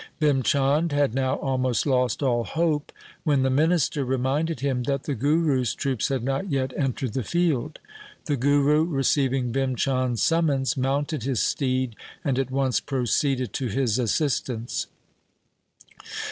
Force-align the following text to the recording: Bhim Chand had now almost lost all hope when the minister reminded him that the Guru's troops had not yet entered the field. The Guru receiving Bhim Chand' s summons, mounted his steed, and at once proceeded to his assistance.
Bhim 0.19 0.41
Chand 0.43 0.93
had 0.93 1.13
now 1.13 1.35
almost 1.35 1.85
lost 1.85 2.23
all 2.23 2.43
hope 2.43 2.91
when 3.23 3.43
the 3.43 3.51
minister 3.51 4.03
reminded 4.03 4.61
him 4.61 4.81
that 4.85 5.03
the 5.03 5.13
Guru's 5.13 5.75
troops 5.75 6.07
had 6.07 6.23
not 6.23 6.49
yet 6.51 6.73
entered 6.75 7.13
the 7.13 7.21
field. 7.21 7.77
The 8.25 8.35
Guru 8.35 8.83
receiving 8.85 9.53
Bhim 9.53 9.77
Chand' 9.77 10.13
s 10.13 10.23
summons, 10.23 10.75
mounted 10.75 11.21
his 11.21 11.39
steed, 11.39 11.95
and 12.23 12.39
at 12.39 12.49
once 12.49 12.79
proceeded 12.79 13.53
to 13.53 13.67
his 13.67 13.99
assistance. 13.99 14.87